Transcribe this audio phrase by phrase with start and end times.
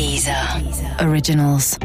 [0.00, 0.58] Dieser
[0.98, 1.78] Originals.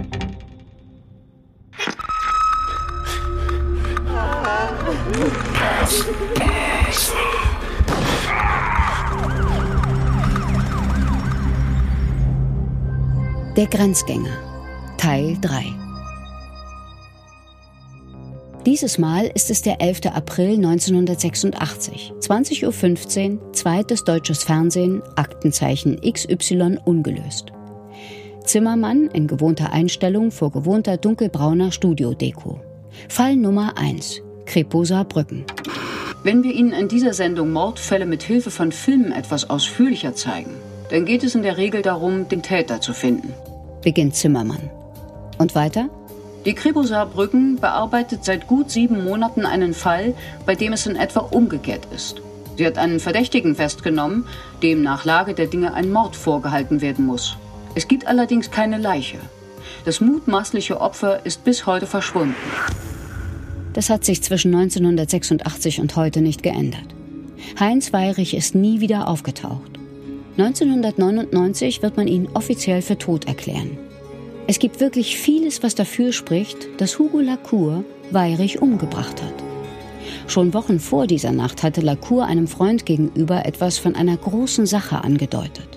[13.58, 14.30] Der Grenzgänger
[14.98, 15.66] Teil 3
[18.66, 20.06] Dieses Mal ist es der 11.
[20.06, 27.55] April 1986, 20.15 Uhr, zweites deutsches Fernsehen, Aktenzeichen XY ungelöst.
[28.46, 32.60] Zimmermann in gewohnter Einstellung vor gewohnter dunkelbrauner Studiodeko.
[33.10, 35.46] Fall Nummer 1, Kripo Saarbrücken.
[36.24, 40.52] Wenn wir Ihnen in dieser Sendung Mordfälle mit Hilfe von Filmen etwas ausführlicher zeigen,
[40.90, 43.34] dann geht es in der Regel darum, den Täter zu finden.
[43.84, 44.70] Beginnt Zimmermann.
[45.38, 45.90] Und weiter?
[46.46, 50.14] Die Kripo Saarbrücken bearbeitet seit gut sieben Monaten einen Fall,
[50.46, 52.22] bei dem es in etwa umgekehrt ist.
[52.58, 54.26] Sie hat einen Verdächtigen festgenommen,
[54.64, 57.38] dem nach Lage der Dinge ein Mord vorgehalten werden muss.
[57.76, 59.20] Es gibt allerdings keine Leiche.
[59.84, 62.36] Das mutmaßliche Opfer ist bis heute verschwunden.
[63.74, 66.88] Das hat sich zwischen 1986 und heute nicht geändert.
[67.60, 69.72] Heinz Weirich ist nie wieder aufgetaucht.
[70.38, 73.78] 1999 wird man ihn offiziell für tot erklären.
[74.48, 79.34] Es gibt wirklich vieles, was dafür spricht, dass Hugo Lacour Weirich umgebracht hat.
[80.28, 85.04] Schon Wochen vor dieser Nacht hatte Lacour einem Freund gegenüber etwas von einer großen Sache
[85.04, 85.68] angedeutet.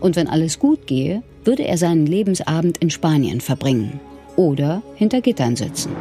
[0.00, 4.00] Und wenn alles gut gehe, würde er seinen Lebensabend in Spanien verbringen
[4.36, 5.92] oder hinter Gittern sitzen.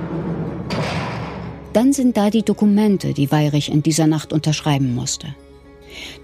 [1.72, 5.28] Dann sind da die Dokumente, die Weirich in dieser Nacht unterschreiben musste.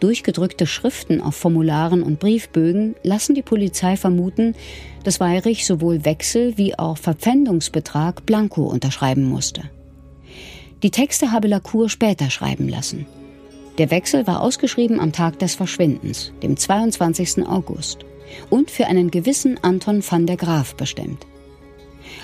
[0.02, 4.56] Durchgedrückte Schriften auf Formularen und Briefbögen lassen die Polizei vermuten,
[5.06, 9.62] dass Weirich sowohl Wechsel wie auch Verpfändungsbetrag blanko unterschreiben musste.
[10.84, 13.06] Die Texte habe Lacour später schreiben lassen.
[13.78, 17.48] Der Wechsel war ausgeschrieben am Tag des Verschwindens, dem 22.
[17.48, 18.06] August,
[18.50, 21.26] und für einen gewissen Anton van der Graaf bestimmt.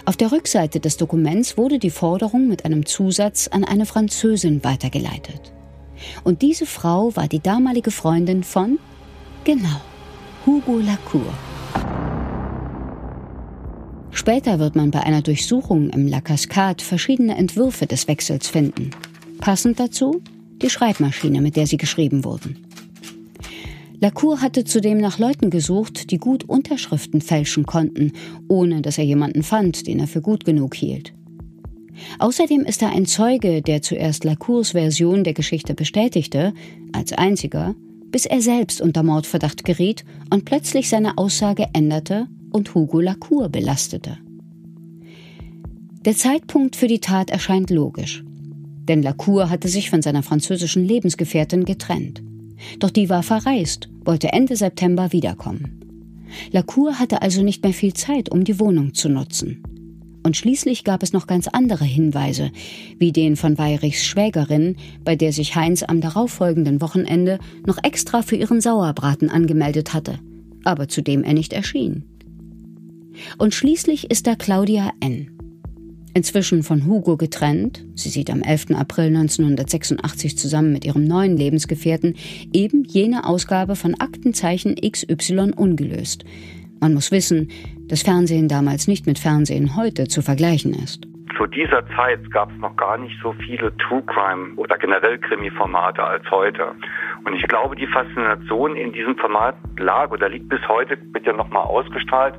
[0.06, 5.54] Auf der Rückseite des Dokuments wurde die Forderung mit einem Zusatz an eine Französin weitergeleitet.
[6.24, 8.80] Und diese Frau war die damalige Freundin von,
[9.44, 9.82] genau,
[10.46, 11.34] Hugo Lacour.
[14.12, 18.92] Später wird man bei einer Durchsuchung im La Cascade verschiedene Entwürfe des Wechsels finden.
[19.40, 20.22] Passend dazu
[20.62, 22.69] die Schreibmaschine, mit der sie geschrieben wurden.
[24.02, 28.14] Lacour hatte zudem nach Leuten gesucht, die gut Unterschriften fälschen konnten,
[28.48, 31.14] ohne dass er jemanden fand, den er für gut genug hielt.
[32.20, 36.54] Außerdem ist er ein Zeuge, der zuerst Lacours Version der Geschichte bestätigte,
[36.94, 37.76] als einziger,
[38.10, 44.18] bis er selbst unter Mordverdacht geriet und plötzlich seine Aussage änderte und Hugo Lacour belastete.
[46.06, 48.24] Der Zeitpunkt für die Tat erscheint logisch,
[48.88, 52.24] denn Lacour hatte sich von seiner französischen Lebensgefährtin getrennt.
[52.80, 55.80] Doch die war verreist, wollte Ende September wiederkommen.
[56.52, 59.64] Lacour hatte also nicht mehr viel Zeit, um die Wohnung zu nutzen.
[60.24, 62.52] Und schließlich gab es noch ganz andere Hinweise,
[62.98, 68.36] wie den von Weirichs Schwägerin, bei der sich Heinz am darauffolgenden Wochenende noch extra für
[68.36, 70.20] ihren Sauerbraten angemeldet hatte,
[70.66, 72.04] aber zu dem er nicht erschien.
[73.38, 75.32] Und schließlich ist da Claudia N.
[76.14, 78.72] Inzwischen von Hugo getrennt, sie sieht am 11.
[78.72, 82.16] April 1986 zusammen mit ihrem neuen Lebensgefährten
[82.52, 86.26] eben jene Ausgabe von Aktenzeichen XY ungelöst,
[86.82, 87.50] man muss wissen,
[87.90, 91.06] dass Fernsehen damals nicht mit Fernsehen heute zu vergleichen ist.
[91.38, 96.04] Zu dieser Zeit gab es noch gar nicht so viele True Crime oder generell Krimi-Formate
[96.04, 96.72] als heute.
[97.26, 101.34] Und ich glaube, die Faszination in diesem Format lag oder liegt bis heute, wird ja
[101.34, 102.36] nochmal ausgestrahlt,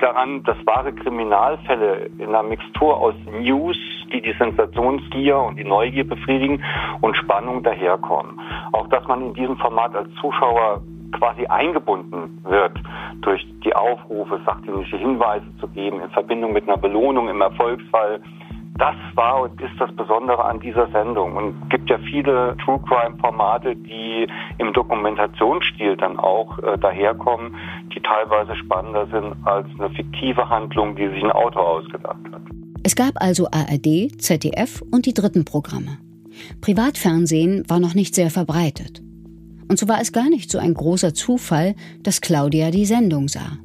[0.00, 3.76] daran, dass wahre Kriminalfälle in einer Mixtur aus News,
[4.12, 6.62] die die Sensationsgier und die Neugier befriedigen
[7.00, 8.40] und Spannung daherkommen.
[8.72, 12.78] Auch dass man in diesem Format als Zuschauer quasi eingebunden wird
[13.22, 18.20] durch die Aufrufe, sachdienliche Hinweise zu geben in Verbindung mit einer Belohnung im Erfolgsfall.
[18.78, 21.36] Das war und ist das Besondere an dieser Sendung.
[21.36, 27.56] Und es gibt ja viele True Crime Formate, die im Dokumentationsstil dann auch äh, daherkommen,
[27.94, 32.42] die teilweise spannender sind als eine fiktive Handlung, die sich ein Autor ausgedacht hat.
[32.82, 35.98] Es gab also ARD, ZDF und die dritten Programme.
[36.60, 39.02] Privatfernsehen war noch nicht sehr verbreitet.
[39.68, 43.58] Und so war es gar nicht so ein großer Zufall, dass Claudia die Sendung sah.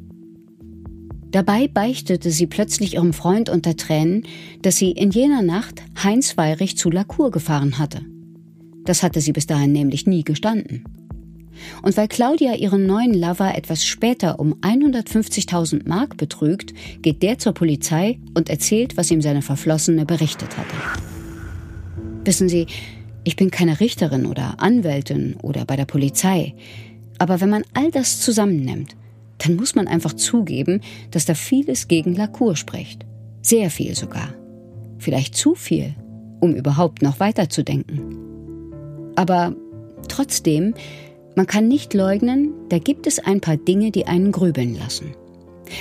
[1.31, 4.23] Dabei beichtete sie plötzlich ihrem Freund unter Tränen,
[4.61, 8.01] dass sie in jener Nacht Heinz Weirich zu Lacour gefahren hatte.
[8.85, 10.85] Das hatte sie bis dahin nämlich nie gestanden.
[11.81, 17.53] Und weil Claudia ihren neuen Lover etwas später um 150.000 Mark betrügt, geht der zur
[17.53, 20.75] Polizei und erzählt, was ihm seine Verflossene berichtet hatte.
[22.23, 22.67] Wissen Sie,
[23.23, 26.53] ich bin keine Richterin oder Anwältin oder bei der Polizei.
[27.17, 28.95] Aber wenn man all das zusammennimmt,
[29.39, 30.81] dann muss man einfach zugeben,
[31.11, 33.05] dass da vieles gegen Lacour spricht.
[33.41, 34.29] Sehr viel sogar.
[34.97, 35.93] Vielleicht zu viel,
[36.39, 38.17] um überhaupt noch weiterzudenken.
[39.15, 39.55] Aber
[40.07, 40.73] trotzdem,
[41.35, 45.15] man kann nicht leugnen, da gibt es ein paar Dinge, die einen grübeln lassen.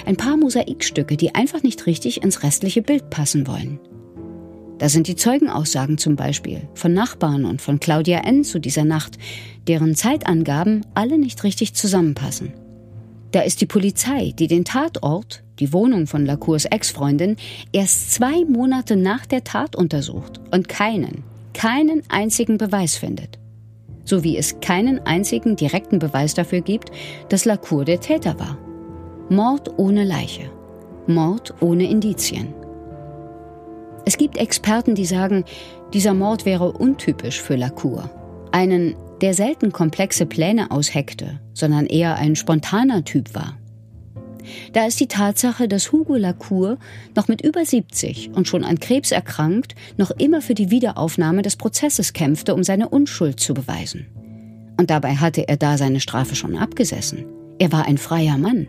[0.06, 3.78] Ein paar Mosaikstücke, die einfach nicht richtig ins restliche Bild passen wollen.
[4.78, 8.42] Da sind die Zeugenaussagen zum Beispiel von Nachbarn und von Claudia N.
[8.42, 9.18] zu dieser Nacht,
[9.68, 12.52] deren Zeitangaben alle nicht richtig zusammenpassen.
[13.30, 17.36] Da ist die Polizei, die den Tatort, die Wohnung von Lacours Ex-Freundin,
[17.72, 21.22] erst zwei Monate nach der Tat untersucht und keinen,
[21.52, 23.38] keinen einzigen Beweis findet.
[24.04, 26.90] So wie es keinen einzigen direkten Beweis dafür gibt,
[27.28, 28.58] dass Lacour der Täter war.
[29.28, 30.50] Mord ohne Leiche.
[31.06, 32.54] Mord ohne Indizien.
[34.06, 35.44] Es gibt Experten, die sagen,
[35.94, 38.10] dieser Mord wäre untypisch für Lacour.
[38.52, 43.56] Einen, der selten komplexe Pläne ausheckte, sondern eher ein spontaner Typ war.
[44.72, 46.78] Da ist die Tatsache, dass Hugo Lacour
[47.14, 51.56] noch mit über 70 und schon an Krebs erkrankt, noch immer für die Wiederaufnahme des
[51.56, 54.06] Prozesses kämpfte, um seine Unschuld zu beweisen.
[54.78, 57.26] Und dabei hatte er da seine Strafe schon abgesessen.
[57.58, 58.66] Er war ein freier Mann.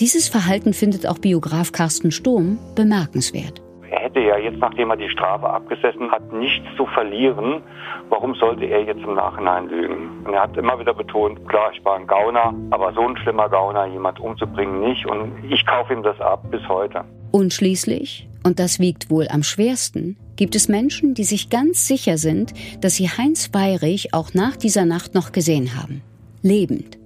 [0.00, 3.62] Dieses Verhalten findet auch Biograf Carsten Sturm bemerkenswert.
[4.12, 7.62] Hätte ja jetzt, nachdem er die Strafe abgesessen hat, nichts zu verlieren.
[8.10, 10.22] Warum sollte er jetzt im Nachhinein lügen?
[10.26, 13.48] Und er hat immer wieder betont, klar, ich war ein Gauner, aber so ein schlimmer
[13.48, 15.06] Gauner, jemand umzubringen, nicht.
[15.06, 17.06] Und ich kaufe ihm das ab bis heute.
[17.30, 22.18] Und schließlich, und das wiegt wohl am schwersten, gibt es Menschen, die sich ganz sicher
[22.18, 22.52] sind,
[22.84, 26.02] dass sie Heinz Weyrich auch nach dieser Nacht noch gesehen haben.
[26.42, 26.98] Lebend.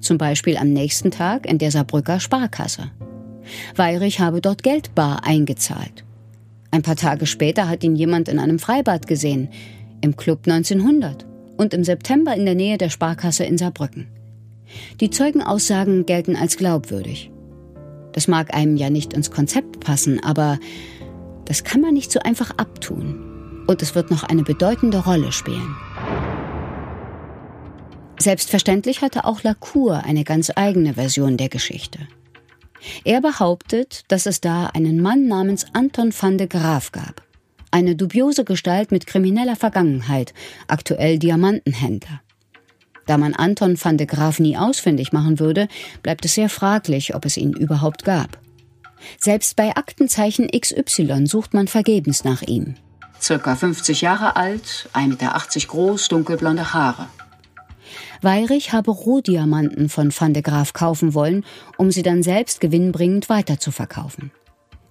[0.00, 2.92] Zum Beispiel am nächsten Tag in der Saarbrücker Sparkasse.
[3.74, 6.04] Weyrich habe dort Geld bar eingezahlt.
[6.74, 9.50] Ein paar Tage später hat ihn jemand in einem Freibad gesehen,
[10.00, 11.26] im Club 1900
[11.58, 14.08] und im September in der Nähe der Sparkasse in Saarbrücken.
[14.98, 17.30] Die Zeugenaussagen gelten als glaubwürdig.
[18.12, 20.58] Das mag einem ja nicht ins Konzept passen, aber
[21.44, 23.64] das kann man nicht so einfach abtun.
[23.66, 25.76] Und es wird noch eine bedeutende Rolle spielen.
[28.18, 31.98] Selbstverständlich hatte auch Lacour eine ganz eigene Version der Geschichte.
[33.04, 37.22] Er behauptet, dass es da einen Mann namens Anton van de Graaf gab.
[37.70, 40.34] Eine dubiose Gestalt mit krimineller Vergangenheit,
[40.68, 42.20] aktuell Diamantenhändler.
[43.06, 45.68] Da man Anton van de Graaf nie ausfindig machen würde,
[46.02, 48.38] bleibt es sehr fraglich, ob es ihn überhaupt gab.
[49.18, 52.74] Selbst bei Aktenzeichen XY sucht man vergebens nach ihm.
[53.20, 57.08] Circa 50 Jahre alt, 1,80 Meter groß, dunkelblonde Haare.
[58.20, 61.44] Weyrich habe Rohdiamanten von Van de Graaf kaufen wollen,
[61.76, 64.30] um sie dann selbst gewinnbringend weiterzuverkaufen.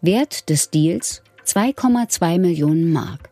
[0.02, 3.30] Wert des Deals 2,2 Millionen Mark.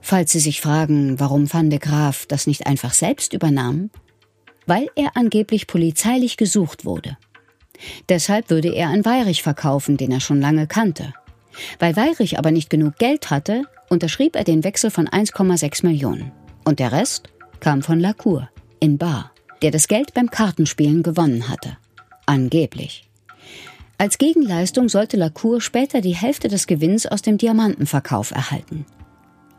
[0.00, 3.90] Falls Sie sich fragen, warum Van de Graaf das nicht einfach selbst übernahm,
[4.66, 7.16] weil er angeblich polizeilich gesucht wurde.
[8.08, 11.12] Deshalb würde er an Weyrich verkaufen, den er schon lange kannte.
[11.78, 16.32] Weil Weyrich aber nicht genug Geld hatte, unterschrieb er den Wechsel von 1,6 Millionen.
[16.64, 17.28] Und der Rest
[17.64, 19.32] kam von Lacour in Bar,
[19.62, 21.78] der das Geld beim Kartenspielen gewonnen hatte.
[22.26, 23.08] Angeblich.
[23.96, 28.84] Als Gegenleistung sollte Lacour später die Hälfte des Gewinns aus dem Diamantenverkauf erhalten.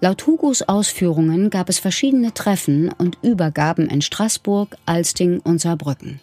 [0.01, 6.19] Laut Hugos Ausführungen gab es verschiedene Treffen und Übergaben in Straßburg, Alsting und Saarbrücken.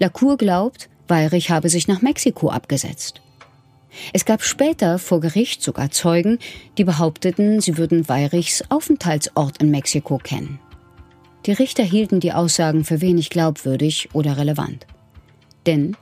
[0.00, 3.22] Lacour glaubt, Weyrich habe sich nach Mexiko abgesetzt.
[4.12, 6.38] Es gab später vor Gericht sogar Zeugen,
[6.76, 10.58] die behaupteten, sie würden Weyrichs Aufenthaltsort in Mexiko kennen.
[11.46, 14.86] Die Richter hielten die Aussagen für wenig glaubwürdig oder relevant.
[15.66, 15.96] Denn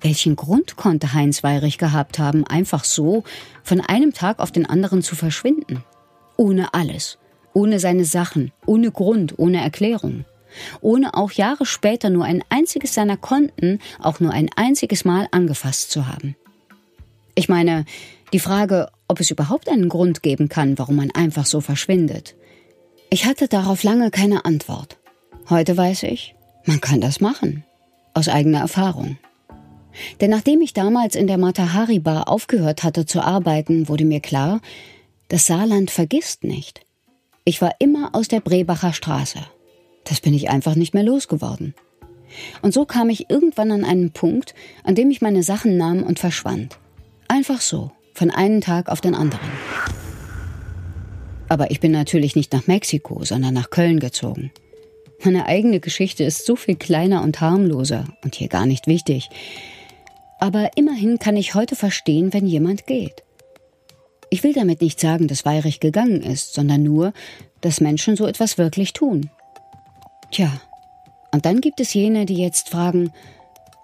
[0.00, 3.24] welchen Grund konnte Heinz Weirich gehabt haben, einfach so
[3.62, 5.84] von einem Tag auf den anderen zu verschwinden?
[6.36, 7.18] Ohne alles,
[7.52, 10.24] ohne seine Sachen, ohne Grund, ohne Erklärung.
[10.80, 15.90] Ohne auch Jahre später nur ein einziges seiner Konten auch nur ein einziges Mal angefasst
[15.90, 16.36] zu haben.
[17.34, 17.84] Ich meine,
[18.32, 22.34] die Frage, ob es überhaupt einen Grund geben kann, warum man einfach so verschwindet,
[23.10, 24.98] ich hatte darauf lange keine Antwort.
[25.48, 26.34] Heute weiß ich,
[26.64, 27.64] man kann das machen.
[28.14, 29.18] Aus eigener Erfahrung.
[30.20, 34.60] Denn nachdem ich damals in der Matahari Bar aufgehört hatte zu arbeiten, wurde mir klar,
[35.28, 36.80] das Saarland vergisst nicht.
[37.44, 39.40] Ich war immer aus der Brebacher Straße.
[40.04, 41.74] Das bin ich einfach nicht mehr losgeworden.
[42.62, 46.18] Und so kam ich irgendwann an einen Punkt, an dem ich meine Sachen nahm und
[46.18, 46.78] verschwand.
[47.28, 49.50] Einfach so, von einem Tag auf den anderen.
[51.48, 54.50] Aber ich bin natürlich nicht nach Mexiko, sondern nach Köln gezogen.
[55.22, 59.30] Meine eigene Geschichte ist so viel kleiner und harmloser und hier gar nicht wichtig.
[60.38, 63.22] Aber immerhin kann ich heute verstehen, wenn jemand geht.
[64.30, 67.12] Ich will damit nicht sagen, dass Weirich gegangen ist, sondern nur,
[67.60, 69.30] dass Menschen so etwas wirklich tun.
[70.30, 70.60] Tja,
[71.32, 73.12] Und dann gibt es jene, die jetzt fragen,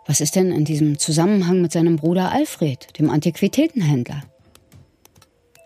[0.06, 4.22] was ist denn in diesem Zusammenhang mit seinem Bruder Alfred, dem Antiquitätenhändler?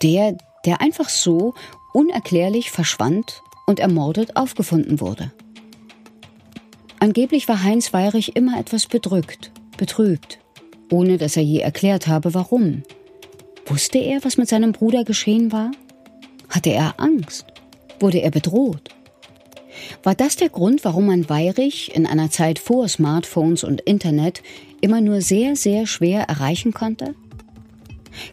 [0.03, 0.37] Der,
[0.67, 1.55] der einfach so
[1.95, 5.33] unerklärlich verschwand und ermordet aufgefunden wurde.
[6.99, 10.39] Angeblich war Heinz Weirich immer etwas bedrückt, betrübt,
[10.91, 12.83] ohne dass er je erklärt habe, warum.
[13.67, 15.71] Wusste er, was mit seinem Bruder geschehen war?
[16.49, 17.47] Hatte er Angst?
[18.01, 18.91] Wurde er bedroht?
[20.03, 24.43] War das der Grund, warum man Weirich in einer Zeit vor Smartphones und Internet
[24.81, 27.15] immer nur sehr, sehr schwer erreichen konnte?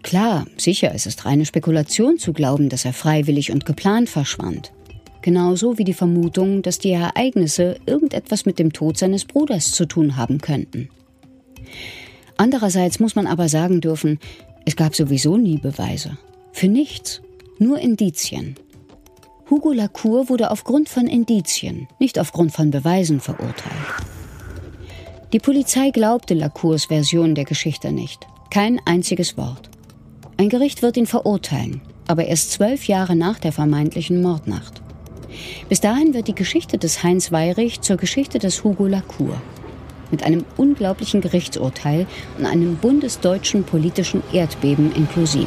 [0.04, 4.72] Klar, sicher, es ist reine Spekulation zu glauben, dass er freiwillig und geplant verschwand.
[5.22, 10.18] Genauso wie die Vermutung, dass die Ereignisse irgendetwas mit dem Tod seines Bruders zu tun
[10.18, 10.90] haben könnten.
[12.38, 14.20] Andererseits muss man aber sagen dürfen,
[14.66, 16.18] es gab sowieso nie Beweise.
[16.54, 17.22] Für nichts.
[17.60, 18.56] Nur Indizien.
[19.50, 23.76] Hugo Lacour wurde aufgrund von Indizien, nicht aufgrund von Beweisen verurteilt.
[25.34, 28.26] Die Polizei glaubte Lacours Version der Geschichte nicht.
[28.50, 29.71] Kein einziges Wort.
[30.42, 34.82] Ein Gericht wird ihn verurteilen, aber erst zwölf Jahre nach der vermeintlichen Mordnacht.
[35.70, 39.40] Bis dahin wird die Geschichte des Heinz Weirich zur Geschichte des Hugo Lacour.
[40.10, 42.08] Mit einem unglaublichen Gerichtsurteil
[42.40, 45.46] und einem bundesdeutschen politischen Erdbeben inklusive.